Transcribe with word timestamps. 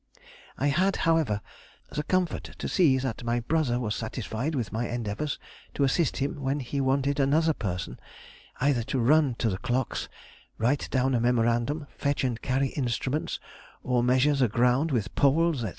I 0.57 0.69
had, 0.69 0.95
however, 1.05 1.41
the 1.91 2.01
comfort 2.01 2.55
to 2.57 2.67
see 2.67 2.97
that 2.97 3.23
my 3.23 3.39
brother 3.39 3.79
was 3.79 3.93
satisfied 3.95 4.55
with 4.55 4.71
my 4.73 4.89
endeavours 4.89 5.37
to 5.75 5.83
assist 5.83 6.17
him 6.17 6.41
when 6.41 6.59
he 6.59 6.81
wanted 6.81 7.19
another 7.19 7.53
person, 7.53 7.99
either 8.59 8.81
to 8.81 8.97
run 8.99 9.35
to 9.35 9.47
the 9.47 9.59
clocks, 9.59 10.09
write 10.57 10.87
down 10.89 11.13
a 11.13 11.19
memorandum, 11.19 11.85
fetch 11.99 12.23
and 12.23 12.41
carry 12.41 12.69
instruments, 12.69 13.39
or 13.83 14.01
measure 14.01 14.33
the 14.33 14.47
ground 14.49 14.89
with 14.89 15.13
poles, 15.13 15.61
&c. 15.61 15.69